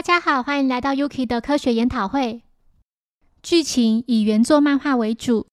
[0.00, 2.40] 大家好，欢迎来到 Yuki 的科学研讨会。
[3.42, 5.46] 剧情以原作漫画为主。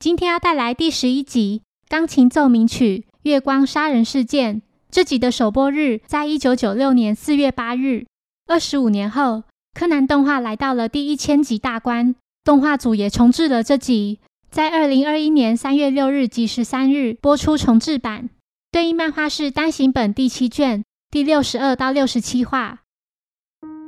[0.00, 4.56] 今天要带来第十一集《钢琴奏鸣曲：月光杀人事件》。
[4.90, 8.04] 这集的首播日在一九九六年四月八日。
[8.48, 14.18] 二十五年后，柯南动画来到了第一千集大关，动画组也重制了这集，
[14.50, 18.28] 在二零二一年三月六日及十三日播出重制版。
[18.72, 22.80] 对应漫画是单行本第七卷第六十二到六十七话。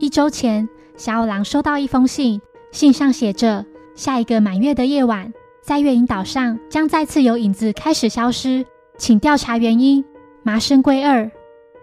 [0.01, 2.41] 一周前，小五郎收到一封信，
[2.73, 3.65] 信上写着
[3.95, 5.33] ：“下一个满月的夜晚，
[5.63, 8.67] 在月影岛上将再次有影子开始消失，
[8.99, 10.05] 请调查原因。”
[10.43, 11.31] 麻生归二。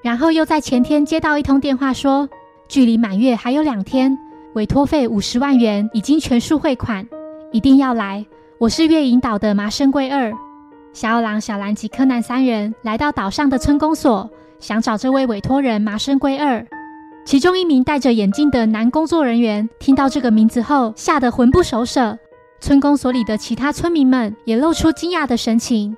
[0.04, 2.28] 然后又在前天接到一通电话，说
[2.68, 4.18] 距离满月还有两天，
[4.54, 7.08] 委托费五十万元已经全数汇款，
[7.52, 8.26] 一定要来。
[8.60, 10.32] 我是月影岛的麻生归二。
[10.94, 16.68] 小五郎、小兰及柯南三人来到岛上的村公所，想找这位委托人麻生归二。
[17.24, 22.18] 其中一名戴着眼镜的男工作人员听到这个名字后，吓得魂不守舍。
[22.60, 25.96] 村公所里的其他村民们也露出惊讶的神情。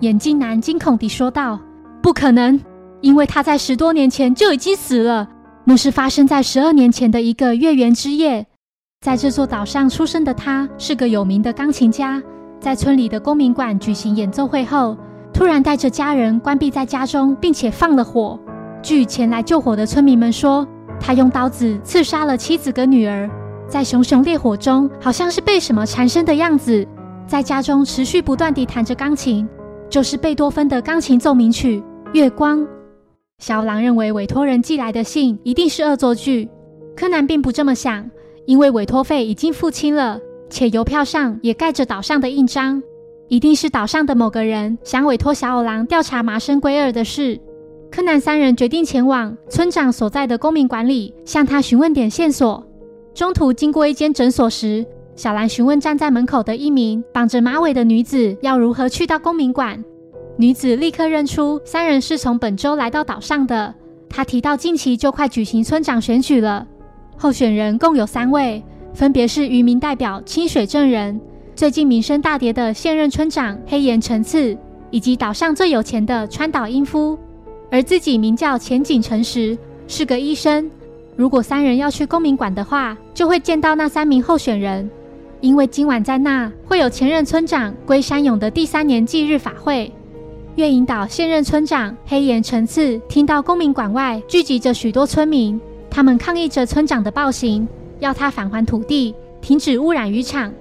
[0.00, 1.58] 眼镜男惊恐地说道
[2.02, 2.60] ：“不可能，
[3.00, 5.28] 因为他在十多年前就已经死了。
[5.64, 8.46] 那是发生在十二年前的一个月圆之夜。
[9.00, 12.22] 在这座岛上出生的他是个有名的钢琴家。”
[12.60, 14.96] 在村里的公民馆举行演奏会后，
[15.32, 18.38] 突然带着家人关闭在家中，并且放了火。
[18.84, 20.68] 据前来救火的村民们说，
[21.00, 23.30] 他用刀子刺杀了妻子跟女儿，
[23.66, 26.86] 在熊熊烈火中，好像是被什么缠身的样子，
[27.26, 29.48] 在家中持续不断地弹着钢琴，
[29.88, 31.80] 就是贝多芬的钢琴奏鸣曲
[32.12, 32.60] 《月光》。
[33.38, 36.50] 小狼认为委托人寄来的信一定是恶作剧，
[36.94, 38.10] 柯南并不这么想，
[38.44, 40.20] 因为委托费已经付清了。
[40.50, 42.82] 且邮票上也盖着岛上的印章，
[43.28, 47.40] 一定是岛上的某个人想委托小五郎调查麻生圭二的事。
[47.94, 52.66] 柯南三人决定前往村长所在的公民馆里，向他询问点线索。
[53.14, 59.84] 中途经过一间诊所时，小兰询问站在门口的一名绑着马尾的女子要如何去到公民馆。
[60.36, 63.72] 女子立刻认出三人是从本州来到岛上的。
[64.08, 66.66] 她提到近期就快举行村长选举了，
[67.16, 68.60] 候选人共有三位。
[68.92, 71.20] 分别是渔民代表清水正人、
[71.54, 74.58] 最近名声大跌的现任村长黑岩成次，
[74.90, 77.16] 以及岛上最有钱的川岛英夫，
[77.74, 79.58] 而自己名叫前井诚实，
[79.88, 80.70] 是个医生。
[81.16, 84.88] 如果三人要去公民馆的话，就会见到那三名候选人，
[85.40, 89.90] 因为今晚在那会有前任村长龟山勇的第三年忌日法会。
[90.54, 97.66] 月影岛现任村长黑岩成次听到公民馆外聚集着许多村民，他们抗议着村长的暴行。
[97.98, 100.52] 要他返还土地，停止污染渔场。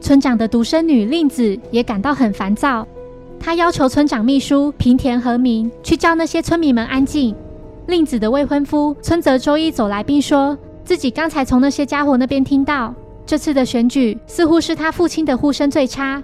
[0.00, 2.88] 村长的独生女令子也感到很烦躁，
[3.38, 7.34] 他要求村长秘书平田和明去叫那些村民们安静。
[7.86, 12.92] 令子的未婚夫村泽周一走来，并说自己刚才从那些家伙那边听到，
[13.24, 16.22] 这次的选举似乎是他父亲的呼声最差。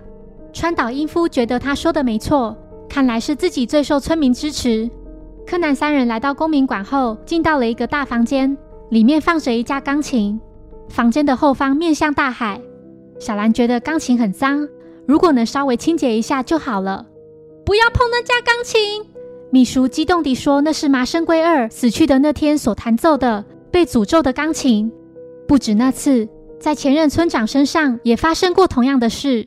[0.53, 2.57] 川岛英夫觉得他说的没错，
[2.89, 4.91] 看来是自己最受村民支持。
[5.47, 8.57] 柯南三人来到公民馆后，进到了一个大房间，
[8.91, 10.41] 里面放着一架钢琴。
[10.89, 12.61] 房间的后方面向大海。
[13.19, 14.67] 小兰觉得钢琴很脏，
[15.13, 17.05] 如果能稍微清洁一下就好了。
[17.67, 19.05] 不要碰那架钢琴！
[19.51, 24.91] 秘书激动地说：“那是麻生圭二死去的那天所弹奏的被诅咒的钢琴。
[25.47, 26.27] 不止那次，
[26.59, 29.47] 在前任村长身上也发生过同样的事。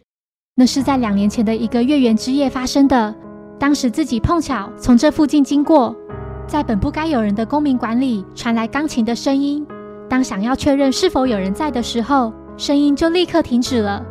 [0.55, 3.15] 那是在两年前的一个月圆之夜发生的。
[3.57, 5.95] 当时自己碰巧从这附近经过，
[6.45, 9.65] 在本不该有人的公民馆里传来钢琴的声音。”
[10.07, 14.05] 当想要确认是否有人在的时候，声音就立刻停止了。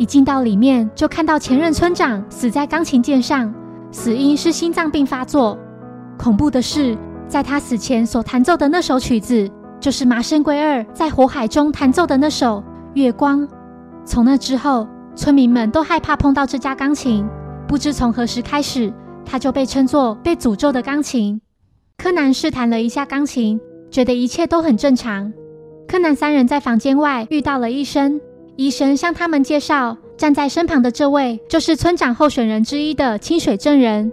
[0.00, 3.52] 一进到里面，就看到前任村长死在钢琴键上，
[3.92, 5.58] 死因是心脏病发作。
[6.16, 6.96] 恐怖的是，
[7.28, 9.46] 在他死前所弹奏的那首曲子，
[9.78, 12.60] 就是麻生圭二在火海中弹奏的那首
[12.94, 13.42] 《月光》。
[14.06, 17.28] 从那之后，村民们都害怕碰到这架钢琴。
[17.68, 18.90] 不知从何时开始，
[19.26, 21.38] 它就被称作被诅咒的钢琴。
[21.98, 23.60] 柯南试弹了一下钢琴。
[23.90, 25.30] 觉得一切都很正常。
[25.88, 28.20] 柯南三人在房间外遇到了医生，
[28.60, 34.12] 医生向他们介绍，站在身旁的这位就是村长候选人之一的清水正人。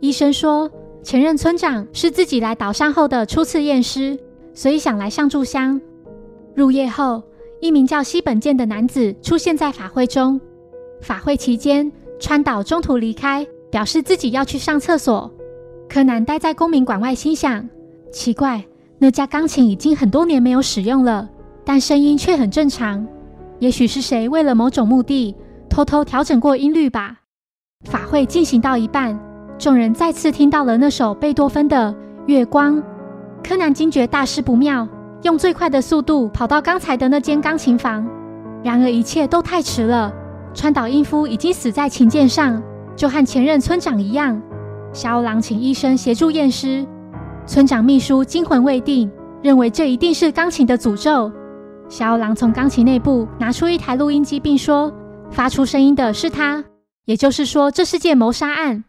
[0.00, 0.70] 医生说，
[1.02, 4.18] 前任村长是自己来岛上后的初次验尸，
[4.52, 5.80] 所以想来上炷香。
[6.54, 7.22] 入夜后，
[7.58, 10.38] 一名叫西本健的男子出现在法会中。
[11.00, 11.90] 法会期间，
[12.20, 15.32] 川岛中途离开，表示自己要去上厕所。
[15.88, 17.66] 柯南待在公民馆外，心想：
[18.12, 18.62] 奇怪。
[18.98, 21.26] 那架钢琴已经很多年没有使用了，
[21.64, 23.08] 但声音却很正常。
[23.58, 25.34] 也许是谁为了某种目的
[25.68, 27.16] 偷偷调整过音律吧。
[27.84, 29.18] 法会进行到一半，
[29.58, 31.92] 众人再次听到了那首贝多芬的
[32.26, 32.76] 《月光》。
[33.42, 34.88] 柯南惊觉大事不妙，
[35.22, 38.06] 用最快的速度跑到刚才的那间钢琴房。
[38.62, 40.12] 然而一切都太迟了，
[40.52, 42.60] 川岛英夫已经死在琴键上，
[42.96, 44.40] 就和前任村长一样。
[44.92, 46.84] 小五郎请医生协助验尸，
[47.46, 49.10] 村长秘书惊魂未定，
[49.42, 51.30] 认为这一定是钢琴的诅咒。
[51.88, 54.92] 小五郎从钢琴内部拿出一台录音机，并说
[55.30, 56.64] ：“发出声音的是他，
[57.04, 58.84] 也就是说，这是件谋杀案。”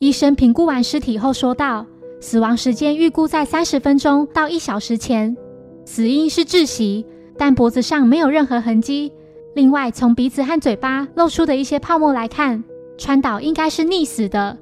[0.00, 1.86] 医生评估完尸体后说道
[2.20, 5.36] ：“死亡时间预估在三十分钟到一小时前，
[5.84, 7.06] 死因是窒息。”
[7.38, 9.10] 但脖子上没有任何痕迹。
[9.54, 12.62] 另外，从鼻子和嘴巴露出的一些泡沫来看，
[12.98, 14.58] 川岛应该是溺死的。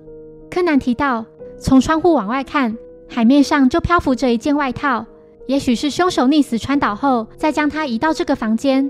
[0.48, 1.26] 柯南提到，
[1.58, 2.78] 从窗户往外看，
[3.08, 5.04] 海面上就漂浮着一件外套，
[5.50, 8.88] 也许是凶手溺死川岛后，再将他移到这个房间。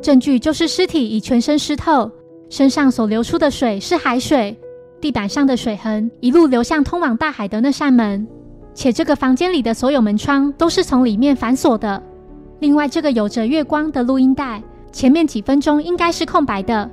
[0.00, 2.08] 证据就是尸体已全身湿透，
[2.48, 4.56] 身上所流出的水是海水，
[5.00, 8.24] 地板上的水痕一路流向通往大海的那扇门，
[8.72, 12.00] 且这个房间里的所有门窗都是从里面反锁的。
[12.60, 14.62] 另外，这个有着月光的录音带
[14.92, 16.88] 前面几分钟应该是空白的，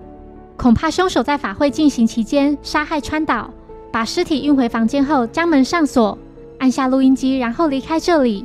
[0.58, 3.48] 恐怕凶手在法会进行期间杀害川岛，
[3.92, 6.18] 把尸体运回房间后将门上锁，
[6.58, 8.44] 按下录音机，然后离开这里。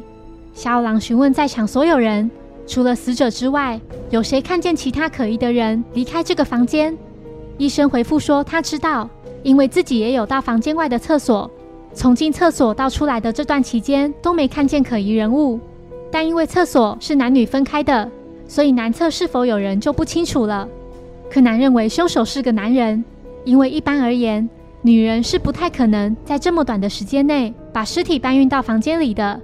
[0.58, 2.28] 小五郎询问在场所有人，
[2.66, 6.98] 除了死者之外，有谁看见其他可疑的人离开这个房间？
[7.58, 9.08] 医生回复说他知道，
[9.44, 11.48] 因为自己也有到房间外的厕所，
[11.94, 15.60] 从进厕所到出来的这段期间都没看见可疑人物。
[16.10, 18.10] 但因为厕所是男女分开的，
[18.48, 20.68] 所以男厕是否有人就不清楚了。
[21.30, 23.04] 柯南认为凶手是个男人，
[23.44, 24.50] 因为一般而言，
[24.82, 29.40] 女人是不太可能在这么短的时间内把尸体搬运到房间里的。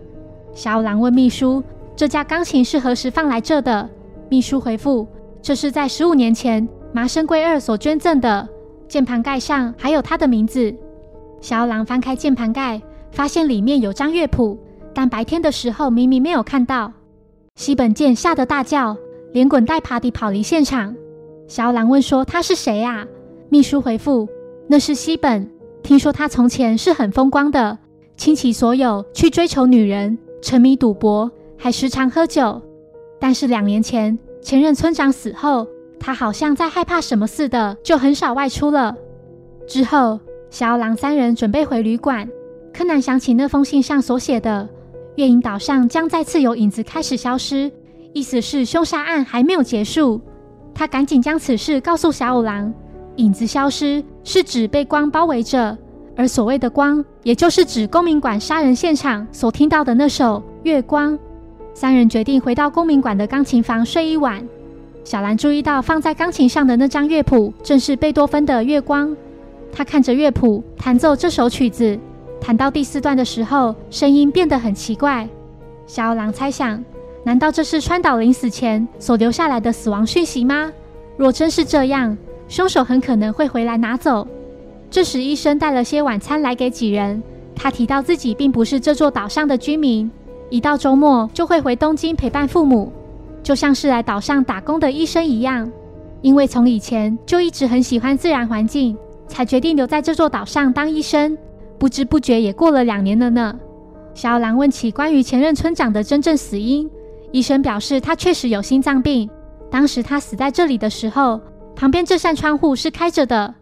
[0.54, 1.62] 小五郎问秘书
[1.96, 3.90] ：“这架钢琴是何时放来这的？”
[4.30, 5.06] 秘书回复
[5.42, 8.48] ：“这是在十五年前麻生贵二所捐赠的，
[8.88, 10.72] 键盘盖上还有他的名字。”
[11.42, 12.80] 小五郎翻开键盘盖，
[13.10, 14.58] 发现里面有张乐谱。
[14.94, 16.92] 但白天的时候明明没有看到。
[17.56, 18.96] 西本健吓得大叫，
[19.32, 20.94] 连滚带爬地跑离现场。
[21.48, 23.04] 小狼问说：“他是谁啊？”
[23.50, 24.28] 秘书回复
[24.68, 25.50] ：“那是西本。
[25.82, 27.76] 听说他从前是很风光的，
[28.16, 32.60] 倾其所有去追求女人，沉迷赌博，还时常喝酒。
[33.18, 35.66] 但是两年前前任村长死后，
[35.98, 38.94] 他好像在害怕什么似的，就很少外出了。
[39.66, 40.20] 之后，
[40.50, 42.28] 小狼三人准备回旅馆。
[42.74, 44.68] 柯南想起那封信上所写的。
[45.16, 47.72] 月影岛上将再次有影子开始消失，
[48.12, 50.20] 意思是凶杀案还没有结束。
[50.74, 52.70] 他赶紧将此事告诉小五郎。
[53.16, 55.78] 影子消失是指被光包围着，
[56.16, 61.12] 而所谓的光，也就是指公民馆杀人现场所听到的那首《月光》。
[61.74, 64.46] 三人决定回到公民馆的钢琴房睡一晚。
[65.02, 69.10] 小兰注意到放在钢琴上的那张乐谱正是贝多芬的《月光》，
[69.72, 71.98] 他看着乐谱弹奏这首曲子。
[72.40, 75.28] 弹到第四段的时候，声音变得很奇怪。
[75.86, 76.82] 小五郎猜想：
[77.24, 80.70] 难道这是川岛临死前所留下来的死亡讯息吗？
[81.16, 84.26] 若真是这样，凶手很可能会回来拿走。
[84.94, 87.20] 这时，医生带了些晚餐来给几人。
[87.52, 90.08] 他提到自己并不是这座岛上的居民，
[90.50, 92.92] 一到周末就会回东京陪伴父母，
[93.42, 95.68] 就像是来岛上打工的医生一样。
[96.22, 98.96] 因为从以前就一直很喜欢自然环境，
[99.26, 101.36] 才决定留在这座岛上当医生。
[101.76, 103.52] 不知不觉也过了两年了呢。
[104.14, 106.88] 小狼问起关于前任村长的真正死因，
[107.32, 109.28] 医生表示他确实有心脏病。
[109.72, 111.40] 当时他死在这里的时候，
[111.74, 113.52] 旁边这扇窗户是开着的。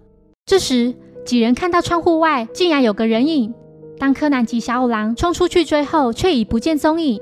[0.45, 0.93] 这时
[1.25, 3.53] 几人看到窗户外竟然有个人影。
[3.99, 7.21] 当柯南及小五郎冲出去追后，却已不见踪影。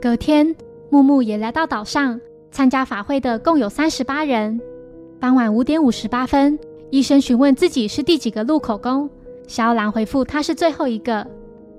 [0.00, 0.54] 隔天，
[0.90, 2.20] 木木也来到岛上
[2.50, 4.60] 参加法会的共有三十八人。
[5.18, 6.58] 傍晚五点五十八分，
[6.90, 9.08] 医生询问自己是第几个录口工。
[9.46, 11.26] 小五郎回复：“他是最后一个，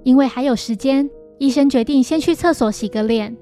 [0.04, 3.36] 因为还有时间。”医生决定先去厕所洗个脸。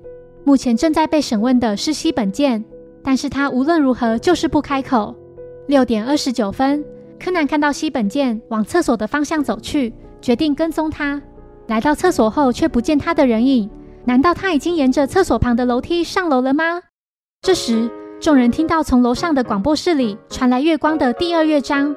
[0.43, 2.63] 目前正在被审问的是西本健，
[3.03, 5.15] 但是他无论如何就是不开口。
[5.67, 6.83] 六点二十九分，
[7.23, 11.21] 柯南看到西本健往厕所的方向走去，决定跟踪他。
[11.67, 13.69] 来到厕所后，却不见他的人影。
[14.05, 16.81] 难道他已经沿着厕所旁的楼梯上楼了吗？
[17.43, 21.95] 这时，众人听到从楼上的广播室里传来《月光》的第二乐章。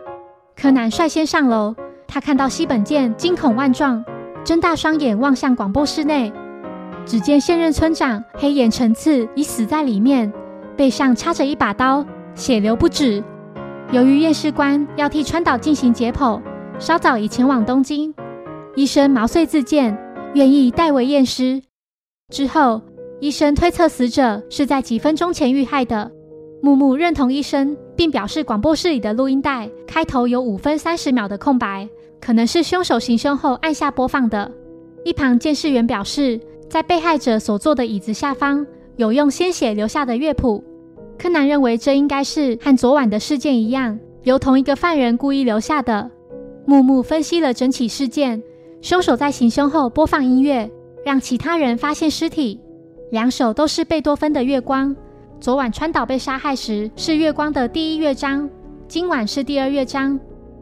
[0.54, 1.74] 柯南率先上楼。
[2.06, 4.04] 他看到西本健惊恐万状，
[4.44, 6.30] 睁大双眼望向广播室内，
[7.06, 10.30] 只见现任村长黑眼成刺，已死在里面，
[10.76, 12.04] 背上插着一把刀，
[12.34, 13.24] 血流不止。
[13.92, 16.40] 由于验尸官要替川岛进行解剖，
[16.78, 18.12] 稍早已前往东京，
[18.74, 19.96] 医生毛遂自荐，
[20.34, 21.62] 愿意代为验尸。
[22.32, 22.82] 之后，
[23.20, 26.10] 医生推测死者是在几分钟前遇害的。
[26.62, 31.88] 木木认同医生，并表示广播室里的录音带开头有五分三十秒的空白。
[32.20, 34.50] 可能是凶手行凶后按下播放的。
[35.04, 40.64] 一旁监视员表示，在被害者所坐的椅子下方有用鲜血留下的乐谱。
[41.18, 46.10] 柯南认为这应该是和昨晚的事件一样，由同一个犯人故意留下的。
[46.66, 48.42] 木木分析了整起事件，
[48.80, 50.70] 凶手在行凶后播放音乐，
[51.04, 52.60] 让其他人发现尸体。
[53.10, 54.90] 两首都是贝多芬的《月光》。
[55.40, 58.48] 昨晚川岛被杀害时是《月光》的第一乐章，
[58.88, 60.18] 今晚是第二乐章。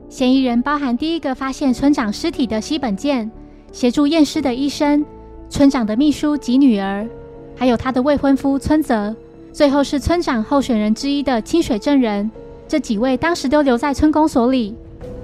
[0.08, 3.30] 嫌疑人包含第一个发现村长尸体的西本健，
[3.70, 5.04] 协助验尸的医生，
[5.48, 7.08] 村长的秘书及女儿，
[7.56, 9.14] 还有他的未婚夫村泽。
[9.52, 12.30] 最后是村长候选人之一的清水正人。
[12.66, 14.74] 这几位当时都留在村公所里。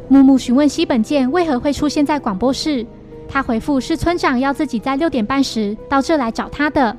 [0.08, 2.84] 木木询问西本健为何会出现在广播室，
[3.26, 6.94] 他回复是村长要自己在六点半时到这来找他的。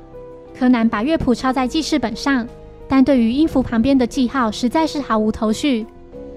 [0.58, 2.46] 柯南把乐谱抄在记事本上，
[2.88, 5.86] 但对于音符旁边的记号实在是毫无头绪。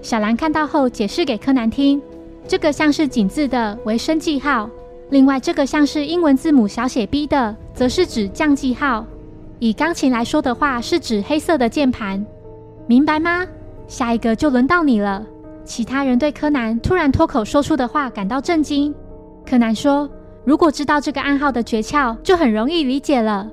[0.00, 2.00] 小兰看到后解释给柯南听，
[2.46, 4.70] 这个像是井字的为升记号，
[5.10, 9.04] 另外这个像是英文字母小写 B 的，则是指降记号。
[9.58, 12.24] 以钢琴来说的话，是指黑色的键盘，
[12.86, 13.46] 明白吗？
[13.86, 15.24] 下一个就轮到你了。
[15.64, 18.94] 其他人对柯南突然脱口说出的话感到震惊。
[19.46, 20.08] 柯南说
[20.44, 23.48] ：“如果知道这个暗号的诀窍，就很容易理解了。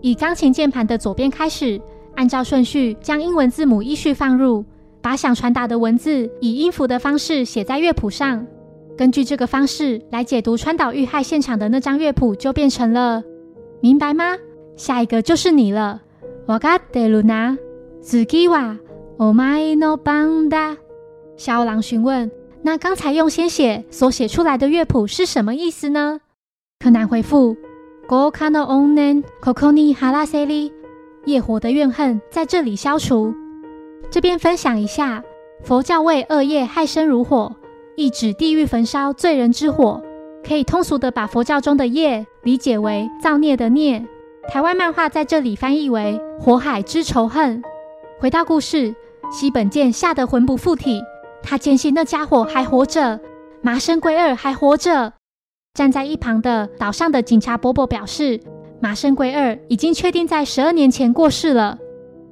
[0.00, 1.80] 以钢琴键盘的左边开始，
[2.14, 4.64] 按照顺序将英文字母依序放入，
[5.00, 8.46] 把想传达的文字以音符的方式写在乐谱上。
[8.96, 13.22] 根据这个方式来解读川岛遇害现场的那张乐谱，就变成了，
[13.80, 14.36] 明白吗？
[14.75, 16.01] 下一个就是你了。”
[16.47, 17.57] 我嘎德鲁纳，
[18.01, 18.77] 自己哇，
[19.17, 20.77] お前の番だ。
[21.37, 22.31] 小狼询问：“
[22.63, 26.19] 那刚才用鲜血所写出来的乐谱是什么意思呢？”
[26.79, 27.55] 柯南回复：“
[28.07, 30.71] Go kano onen kokoni haraseli，
[31.25, 33.33] 业火的怨恨在这里消除。”
[34.09, 35.23] 这边分享一下，
[35.63, 37.55] 佛教为恶业害身如火，
[37.95, 40.01] 意指地狱焚烧罪人之火，
[40.45, 44.05] 可以通俗的把佛教中的业理解为造孽的孽。
[44.48, 47.62] 台湾漫画在这里翻译为火海之仇恨。
[48.18, 48.94] 回到故事，
[49.30, 51.02] 西本健吓得魂不附体。
[51.42, 53.20] 他坚信那家伙还活着，
[53.60, 55.12] 麻生圭二还活着。
[55.74, 58.40] 站在一旁的岛上的警察伯伯表示，
[58.80, 61.78] 麻生圭二已经确定在十二年前过世了。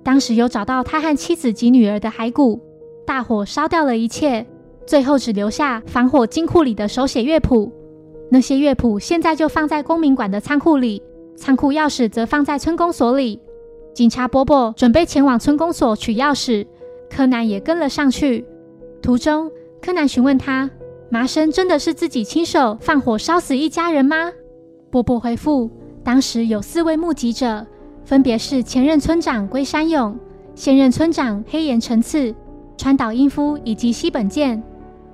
[0.03, 2.61] 当时有找到他和妻子及女儿的骸骨。
[3.07, 4.47] 大火烧掉了一切，
[4.87, 7.71] 最后只留下防火金库里的手写乐谱。
[8.31, 11.03] 那些乐谱现在就放在公民馆的仓库里，
[11.37, 13.41] 仓库钥匙则放在村公所里。
[13.93, 16.67] 警察伯伯准备前往村公所取钥匙，
[17.09, 18.45] 柯南也跟了上去。
[19.01, 19.51] 途中，
[19.81, 20.71] 柯南询问他
[21.11, 24.33] ：“麻生真的是自己亲手放火烧死一家人吗？”
[24.91, 25.71] 波波回复
[26.03, 27.67] ：“当时有四位目击者，
[28.05, 30.19] 分别是前任村长龟山勇、
[30.55, 32.35] 现任村长黑岩成次、
[32.77, 34.63] 川岛英夫以及西本健。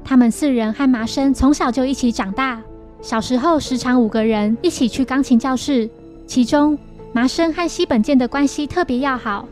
[0.03, 2.63] 他们四人和麻生从小就一起长大，
[3.03, 5.91] 小时候时常五个人一起去钢琴教室。
[6.31, 6.79] 其中，
[7.13, 9.49] 麻生和西本健的关系特别要好。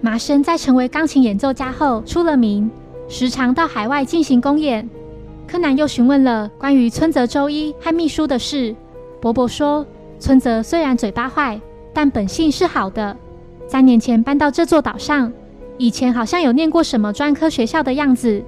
[0.00, 2.70] 麻生在成为钢琴演奏家后出了名。”
[3.10, 4.88] 时常到海外进行公演。
[5.46, 8.74] 柯南又询问了关于村泽周一和秘书的事。
[9.20, 9.84] 伯伯说，
[10.18, 11.60] 村泽虽然嘴巴坏，
[11.92, 13.14] 但本性是好的。
[13.68, 15.30] 三年前搬到这座岛上，
[15.76, 18.42] 以前好像有念过什么专科学校的样子。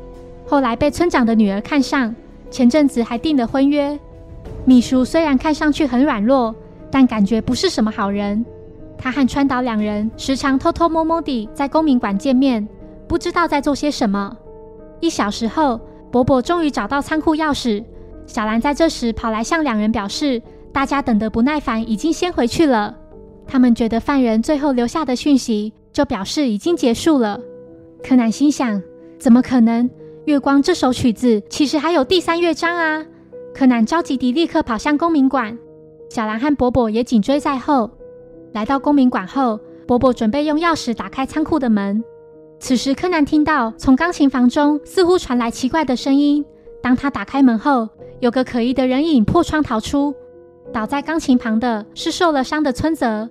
[0.47, 2.17] 后来被村长的女儿看上，
[2.51, 4.01] 前阵子还订了婚约。
[4.65, 6.55] 秘书虽然看上去很软弱，
[6.91, 8.45] 但感觉不是什么好人。
[8.99, 12.67] 他和川岛两人时常偷偷摸摸地在公民馆见面，
[13.07, 14.35] 不知道在做些什么。
[15.01, 15.79] 一小时后，
[16.11, 17.85] 伯伯终于找到仓库钥匙。
[18.27, 20.41] 小兰在这时跑来向两人表示，
[20.73, 22.97] 大家等得不耐烦，已经先回去了。
[23.47, 27.39] 他们觉得犯人最后留下的讯息就表示已经结束了。
[28.03, 28.83] 柯南心想：
[29.19, 29.89] 怎么可能？
[30.25, 33.05] 月光这首曲子其实还有第三乐章啊！
[33.55, 35.57] 柯南着急地立刻跑向公民馆，
[36.09, 37.91] 小兰和伯伯也紧追在后。
[38.53, 42.03] 来到公民馆后，伯伯准备用钥匙打开仓库的门。
[42.59, 46.45] 此时，柯南听到从钢琴房中似乎传来奇怪的声音。
[46.83, 47.89] 当他打开门后，
[48.21, 50.15] 有个可疑的人影破窗逃出。
[50.73, 53.29] 倒在钢琴旁的是受了伤的村泽。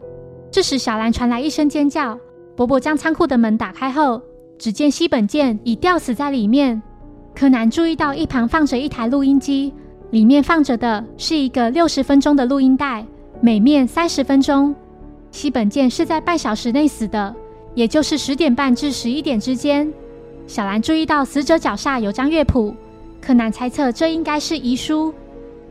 [0.52, 2.18] 这时，小兰传来一声尖叫。
[2.56, 4.22] 伯伯将仓库的门打开后，
[4.58, 6.82] 只见西本健已吊死在里面。
[7.36, 9.74] 柯南注意到一旁放着一台录音机，
[10.16, 13.06] 里面放着的是一个六十分钟的录音带，
[13.42, 14.74] 每面三十分钟。
[15.30, 17.36] 西本健是在半小时内死的。
[17.74, 19.92] 也就是十点半至十一点之间，
[20.48, 22.74] 小兰注意到死者脚下有张乐谱。
[23.20, 25.14] 柯南猜测这应该是遗书。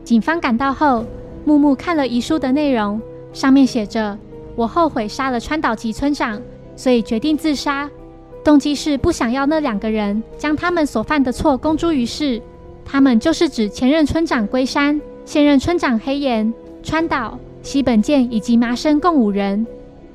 [0.03, 1.03] 警方赶到后，
[1.43, 3.01] 木木看了遗书的内容，
[3.33, 4.15] 上面写着
[4.55, 6.39] ：“我后悔杀了川岛吉村长，
[6.75, 7.89] 所以决定自杀。
[8.43, 12.39] 动机是不想要那两个人将他们所犯的错公诸于世。
[12.85, 19.65] 他们就是指前任村长龟山、现任村长黑岩、川岛、西本健以及麻生共五人。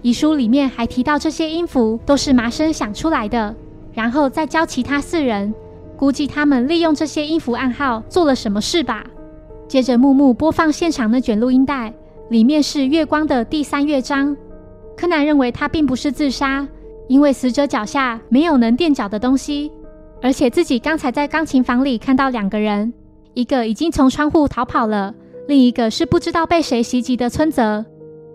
[0.02, 3.54] 遗书里面还提到，这些音符都是麻生想出来的，
[3.92, 5.52] 然后再教其他四人。
[5.96, 9.04] 估计他们利用这些音符暗号做了什么事吧。
[9.68, 11.92] 接着，木木播放现场那卷录音带，
[12.30, 14.34] 里面是《月光》的第三乐章。
[14.96, 16.66] 柯南认为他并不是自杀，
[17.08, 19.70] 因为死者脚下没有能垫脚的东西，
[20.22, 22.92] 而且自己刚才在钢琴房里看到两个人，
[23.34, 25.14] 一个已经从窗户逃跑了，
[25.48, 27.84] 另一个是不知道被谁袭击的村泽。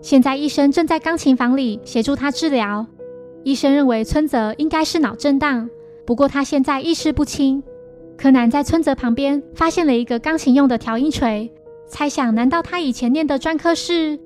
[0.02, 2.86] 现在医生正在钢琴房里协助他治疗。
[3.44, 5.68] 医生认为村泽应该是脑震荡。
[6.04, 7.62] 不过他现在意识不清。
[8.16, 11.50] 柯南在村泽旁边发现了一个钢琴用的调音锤，
[11.86, 14.18] 猜想难道他以前念的专科是？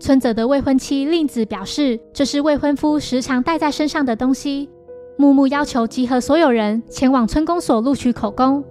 [0.00, 4.68] 村泽的未婚妻令子表示这是未婚夫时常带在身上的东西。
[5.20, 8.62] 木木要求集合所有人前往村公所录取口供。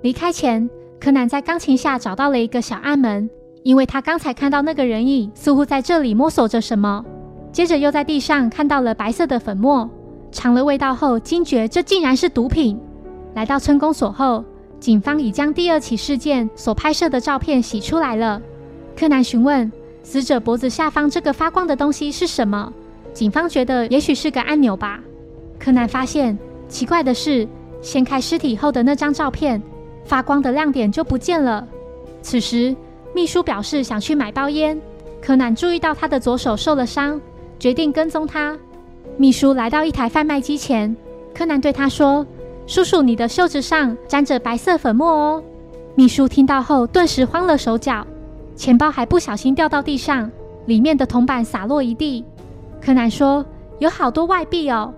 [0.00, 0.68] 离开前，
[0.98, 3.30] 柯南在钢琴下找到了一个小暗门，
[3.62, 7.04] 因为他刚才看到那个人影似乎在这里摸索着什么。
[7.52, 9.88] 接着又在地上看到了白色的粉末。
[10.32, 12.76] 尝了味道后，惊觉这竟然是毒品。
[13.34, 14.44] 来到村公所后，
[14.80, 18.42] 警方已将第二起事件所拍摄的照片洗出来了。
[18.96, 19.70] 柯南询问
[20.02, 22.72] 死者脖子下方这个发光的东西是什么，
[23.14, 25.00] 警方觉得也许是个按钮吧。
[25.62, 26.36] 柯南发现
[26.68, 27.46] 奇怪的是，
[27.80, 29.62] 掀开尸体后的那张照片，
[30.04, 31.64] 发光的亮点就不见了。
[32.20, 32.74] 此时，
[33.14, 34.76] 秘书表示想去买包烟。
[35.20, 37.20] 柯南注意到他的左手受了伤，
[37.60, 38.58] 决定跟踪他。
[39.16, 40.96] 秘书来到一台贩卖机前，
[41.32, 42.26] 柯南对他说
[42.66, 45.44] ：“叔叔，你的袖子上沾着白色粉末哦。”
[45.94, 48.04] 秘书听到后顿时慌了手脚，
[48.56, 50.28] 钱包还不小心掉到地上，
[50.66, 52.24] 里面的铜板洒落一地。
[52.80, 53.46] 柯南说
[53.78, 54.92] ：“有好多外币哦。”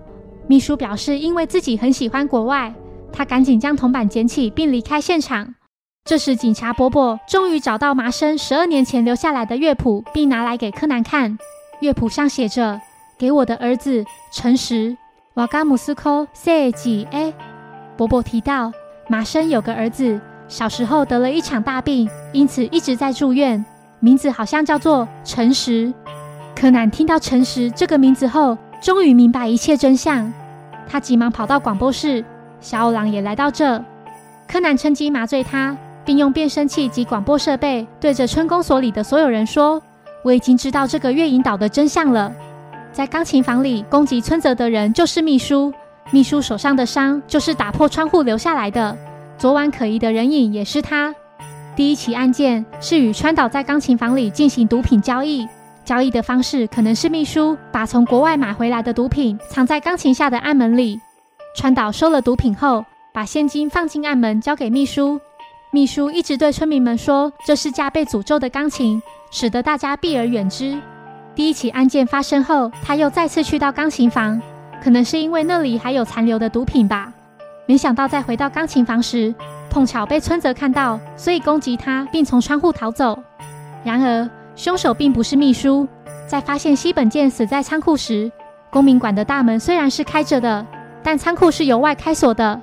[0.47, 2.73] 秘书表示，因为自己很喜欢国外，
[3.11, 5.55] 他赶紧将铜板捡起并离开现场。
[6.03, 11.37] 这时，警察伯伯终于找到麻生十二年前留下来的乐谱，并拿来给柯南看。
[11.81, 12.79] 乐谱上写着。
[13.17, 14.97] 给我的儿子诚实，
[15.35, 17.33] 瓦嘎姆斯科塞吉埃。
[17.95, 18.73] 伯伯提到，
[19.07, 23.65] 麻生有个儿子，小时候得了一场大病，因此一直在住院，
[24.01, 25.93] 名字好像叫做诚实。
[26.53, 30.31] 柯南听到诚实这个名字后，终于明白一切真相。
[30.87, 32.23] 他急忙跑到广播室，
[32.61, 33.83] 小五郎也来到这。
[34.47, 39.81] 柯南趁机麻醉他，并用变声器及广播设备对着春宫所里的所有人说
[40.23, 42.31] ：“我已经知道这个月影岛的真相了。”
[42.93, 45.73] 在钢琴房里攻击村泽的人就是秘书，
[46.11, 48.95] 秘书手上的伤就是打破窗户留下来的。
[49.35, 51.11] 昨晚可疑的人影也是他。
[51.75, 55.47] 第一起案件是与川岛在钢琴房里进行毒品交易，
[55.85, 60.99] 交易的方式可能是秘书把从国外买回来的毒品藏在钢琴下的暗门里，
[61.55, 65.21] 川岛收了毒品后，把现金放进暗门交给秘书。
[65.71, 70.77] 秘书一直对村民们说这是架被诅咒的钢琴，使得大家避而远之。
[71.35, 74.41] 第一起案件发生后，他又再次去到钢琴房，
[74.81, 77.13] 可能是因为那里还有残留的毒品吧。
[77.67, 79.35] 没想到在回到钢琴房时，
[79.69, 83.19] 碰巧被村泽看到，所以攻击他，并从窗户逃走。
[83.83, 85.87] 然而，凶手并不是秘书。
[86.27, 88.31] 在发现西本健死在仓库时，
[88.71, 90.65] 公民馆的大门虽然是开着的，
[91.03, 92.59] 但仓库是由外开锁的。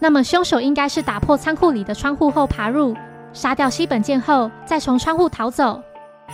[0.00, 2.94] 那么，凶手应该是打破仓库里的窗户后爬入，
[3.32, 5.80] 杀掉西本健后，再从窗户逃走。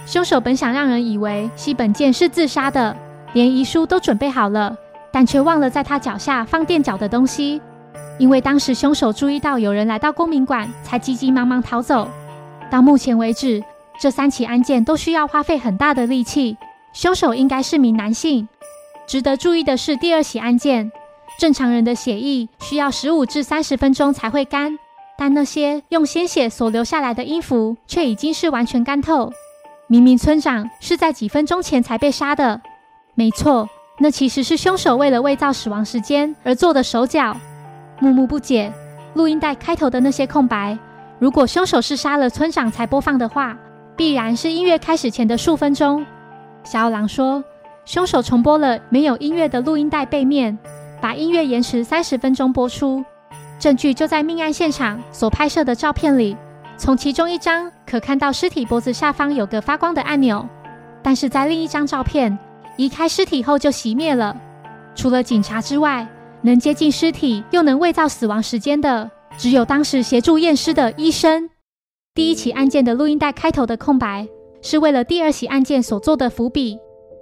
[0.07, 2.97] 凶手本想让人以为西本健是自杀的，
[3.35, 4.75] 连遗书都准备好了，
[5.13, 7.61] 但却忘了在他脚下放垫脚的东西。
[8.19, 12.09] 因为当时凶手注意到有人来到公民馆，才急急忙忙逃走。
[12.71, 13.63] 到目前为止，
[14.01, 16.57] 这三起案件都需要花费很大的力气。
[16.93, 18.49] 凶手应该是名男性。
[19.07, 20.91] 值得注意的是，第二起案件，
[21.39, 24.79] 正常人的血液需要十五至三十分钟才会干，
[25.19, 29.33] 但那些用鲜血所留下来的音符却已经是完全干透。
[29.87, 32.61] 明明村长是在几分钟前才被杀的，
[33.15, 37.37] 没错，那其实是凶手为了伪造死亡时间而做的手脚。
[37.99, 38.73] 木木不解，
[39.15, 40.79] 录音带开头的那些空白，
[41.19, 43.57] 如果凶手是杀了村长才播放的话，
[43.97, 46.05] 必然是音乐开始前的数分钟。
[46.65, 47.43] 小二郎说，
[47.85, 50.59] 凶手重播了没有音乐的录音带背面，
[51.01, 53.05] 把音乐延迟三十分钟播出，
[53.59, 56.37] 证据就在命案现场所拍摄的照片里。
[56.77, 60.49] 从其中一张可看到尸体脖子下方有个发光的按钮，
[61.03, 62.39] 但是在另一张照片
[62.77, 64.35] 移开尸体后就熄灭了。
[64.95, 66.07] 除了警察之外，
[66.41, 71.51] 能接近尸体又能伪造死亡时间的，只有当时协助验尸的医生。
[72.13, 74.27] 第一起案件的录音带开头的空白，
[74.63, 76.77] 是为了第二起案件所做的伏笔，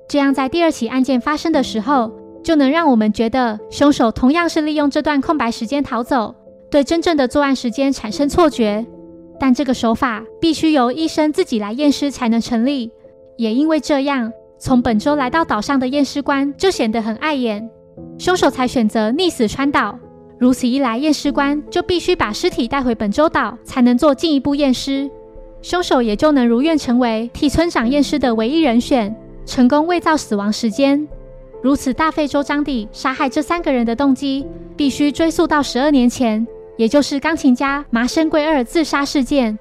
[0.08, 2.10] 这样在第二起案件发生的时候，
[2.42, 6.34] 就能让我们觉得凶手同样是利用这段空白时间逃走，
[6.70, 8.86] 对真正的作案时间产生错觉。
[9.38, 12.90] 但这个手法必须由医生自己来验尸才能成立，
[13.36, 17.68] 也因为这样，从本周来到岛上的验尸官就显得很碍眼，
[18.18, 19.98] 凶手才选择溺死川岛。
[20.38, 25.10] 如此一来，验尸官就必须把尸体带回本州岛，才能做进一步验尸。
[25.62, 31.06] 凶手也就能如愿成为替村长验尸的唯一人选，成功伪造死亡时间。
[31.60, 34.46] 如此大费周章地杀害这三个人的动机，
[34.76, 36.46] 必须追溯到十二年前，
[36.76, 39.58] 也就是钢琴家麻生圭二自杀事件。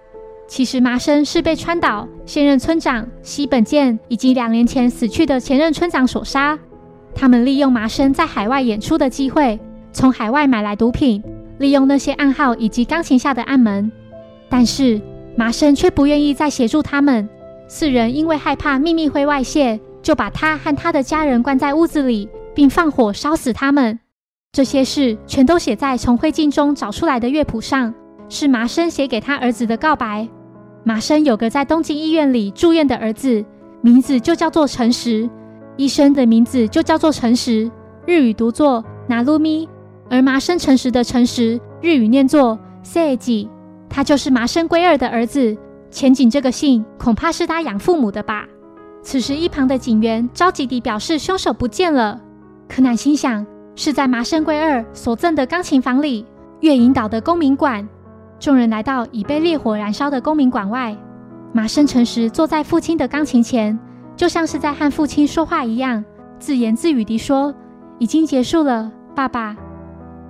[0.48, 6.58] 其实麻生是被川岛现任村长西本健以及两年前死去的前任村长所杀。
[7.16, 9.60] 他们利用麻生在海外演出的机会，
[9.98, 11.24] 从海外买来毒品，
[11.58, 13.92] 利用那些暗号以及钢琴下的暗门。
[14.48, 15.02] 但是
[15.36, 17.28] 麻生却不愿意再协助他们。
[17.68, 24.00] 四人因为害怕秘密会外泄，就把他和他的家人关在屋子里，并放火烧死他们。
[24.52, 27.92] 这些事全都写在从灰烬中找出来的乐谱上，
[28.30, 30.30] 是麻生写给他儿子的告白。
[30.84, 33.44] 麻生有个在东京医院里住院的儿子，
[33.82, 35.28] 名字就叫做诚实。
[35.76, 37.72] 医生的名字就叫做诚实，
[38.06, 39.68] 日语读作拿鲁咪，
[40.10, 43.48] 而麻生诚实的诚实日语念作 seiji。
[43.90, 45.58] 他就是麻生圭二的儿子。
[45.90, 48.46] 前景这个姓恐怕是他养父母的吧。
[49.02, 52.20] 此时一旁的警员着急地表示凶手不见了。
[52.68, 56.26] 柯南心想是在麻生圭二所赠的钢琴房里，
[56.60, 57.88] 月影岛的公民馆。
[58.40, 60.96] 众人来到已被烈火燃烧的公民馆外，
[61.54, 63.80] 麻生诚实坐在父亲的钢琴前，
[64.16, 66.04] 就像是在和父亲说话一样，
[66.38, 67.56] 自言自语地说
[67.98, 69.56] ：“已经结束了，爸爸。”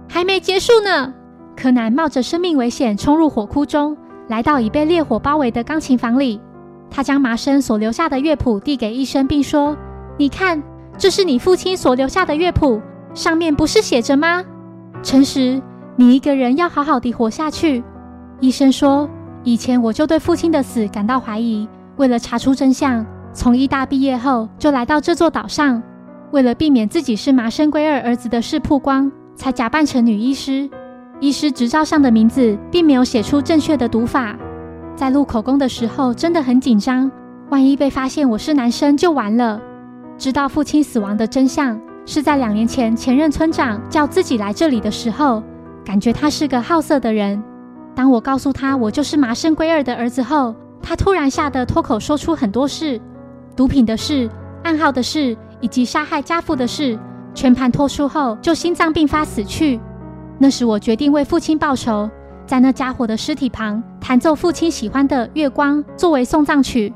[0.07, 1.13] 还没结束呢。
[1.55, 6.39] 柯南冒着生命危险冲入火窟中，来到已被烈火包围的钢琴房里。
[6.89, 9.75] 他将麻生所留下的乐谱递给医生，并说
[10.17, 10.61] ：“你看，
[10.97, 12.81] 这是你父亲所留下的乐谱，
[13.13, 14.43] 上面不是写着吗？
[15.03, 15.61] 诚实，
[15.95, 17.83] 你一个人要好好的活下去。”
[18.39, 19.09] 医生说
[19.43, 21.67] ：“以前我就对父亲的死感到怀疑。
[21.97, 25.81] 为了查出真相，从医大毕业后就来到这座岛上。
[26.31, 30.69] 为了避免自己是麻生圭二儿子的事曝光，才假扮成女医师。
[31.21, 34.35] 医师执照上的名字并没有写出正确的读法。
[34.95, 37.09] 在录口供的时候真的很紧张，
[37.49, 39.61] 万一被发现我是男生就完了。
[40.17, 45.41] 知道父亲死亡的真相是在两年前前任村长叫自己来这里的时候，
[45.85, 47.41] 感觉他是个好色的人。”
[47.95, 53.01] 当我告诉他我就是麻生圭二的儿子后，他突然吓得脱口说出很多事：
[53.55, 54.29] 毒品的事、
[54.63, 56.97] 暗号的事，以及杀害家父的事。
[57.37, 59.79] 全盘托出后，就心脏病发死去。
[60.39, 62.09] 那时我决定为父亲报仇，
[62.47, 66.91] 在那家伙的尸体旁弹奏父亲喜欢的《月光》作为送葬曲。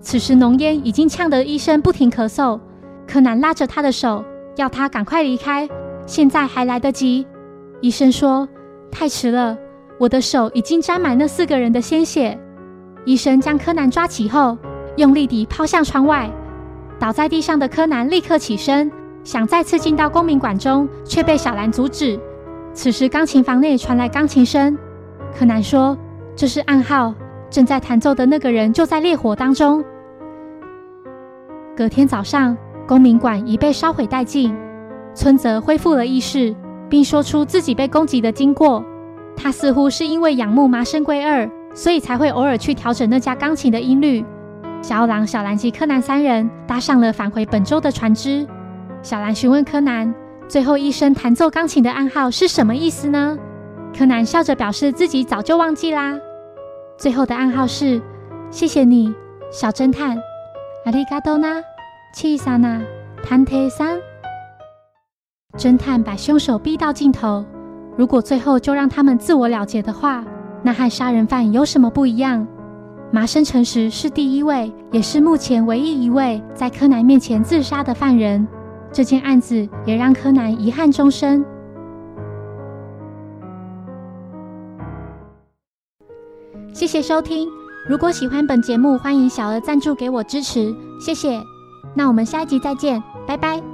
[0.00, 2.58] 此时浓烟已经呛得医生不停咳嗽。
[3.06, 4.24] 柯南拉着他的手，
[4.56, 5.68] 要他赶快离开，
[6.06, 7.26] 现在还来得及。
[7.82, 8.48] 医生说
[8.90, 9.54] ：“太迟了。”
[10.00, 12.40] 我的手已经沾满那四个人的鲜血。
[13.04, 14.56] 医生将柯南抓起后，
[14.96, 16.30] 用力地抛向窗外。
[16.98, 18.90] 倒在地上的柯南立刻起身，
[19.24, 22.18] 想再次进到公民馆中，却被小兰阻止。
[22.72, 24.76] 此时，钢琴房内传来钢琴声。
[25.36, 25.96] 柯南说
[26.34, 27.14] ：“这是暗号，
[27.50, 29.84] 正在弹奏的那个人就在烈火当中。”
[31.76, 32.56] 隔天早上，
[32.86, 34.54] 公民馆已被烧毁殆尽。
[35.14, 36.54] 村泽恢复了意识，
[36.88, 38.82] 并说出自己被攻击的经过。
[39.36, 44.24] 他似乎是因为仰慕麻生圭二，所以才会偶尔去调整那架钢琴的音律。
[44.82, 48.46] 小奥郎、小兰及柯南三人搭上了返回本州的船只。
[49.02, 50.14] 小兰询问柯南
[50.48, 53.36] ：“最后一声弹奏钢琴的暗号是什么意思呢？”
[53.96, 56.14] 柯南笑着表示自己早就忘记啦。
[56.96, 58.00] 最后的暗号是
[58.50, 59.12] ：“谢谢你，
[59.50, 60.16] 小侦探。”
[60.86, 61.60] 阿里嘎多纳，
[62.14, 62.80] 七萨纳，
[63.24, 63.98] 探特桑。
[65.58, 67.44] 侦探把凶手逼到尽头。
[67.96, 70.24] 如果最后就让他们自我了结的话，
[70.62, 72.46] 那和杀人犯有什么不一样？
[73.10, 78.46] 麻生诚实是第一位，也是目前唯一一位在柯南面前自杀的犯人。
[78.92, 81.44] 这件案子也让柯南遗憾终生。
[86.72, 87.48] 谢谢收听，
[87.88, 91.40] 如果喜欢本节目，欢迎小额赞助给我支持，谢谢。
[91.94, 93.71] 那我们下一集再见，拜拜。